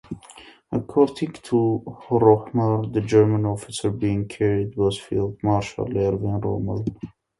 [0.71, 6.83] According to Rohmer, the German officer being carried was Field Marshal Erwin Rommel.